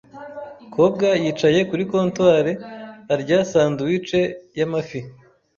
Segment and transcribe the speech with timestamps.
[0.73, 2.51] Kobwa yicaye kuri comptoire
[3.13, 4.11] arya sandwich
[4.57, 4.99] y'amafi.